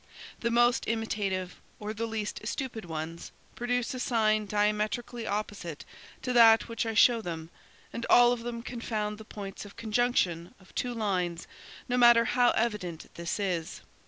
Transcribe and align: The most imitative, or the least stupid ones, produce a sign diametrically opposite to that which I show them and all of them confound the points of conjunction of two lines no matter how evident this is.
The 0.39 0.49
most 0.49 0.87
imitative, 0.87 1.61
or 1.79 1.93
the 1.93 2.07
least 2.07 2.39
stupid 2.45 2.85
ones, 2.85 3.31
produce 3.55 3.93
a 3.93 3.99
sign 3.99 4.47
diametrically 4.47 5.27
opposite 5.27 5.85
to 6.23 6.33
that 6.33 6.67
which 6.67 6.87
I 6.87 6.95
show 6.95 7.21
them 7.21 7.51
and 7.93 8.03
all 8.09 8.31
of 8.31 8.41
them 8.41 8.63
confound 8.63 9.19
the 9.19 9.23
points 9.25 9.63
of 9.63 9.75
conjunction 9.77 10.55
of 10.59 10.73
two 10.73 10.95
lines 10.95 11.45
no 11.87 11.97
matter 11.97 12.25
how 12.25 12.49
evident 12.55 13.13
this 13.13 13.39
is. 13.39 13.81